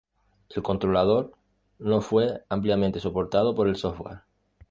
El 0.49 0.63
controlador 0.63 1.31
no 1.77 2.01
fue 2.01 2.43
ampliamente 2.49 2.99
soportado 2.99 3.53
por 3.53 3.67
el 3.67 3.75
software. 3.75 4.21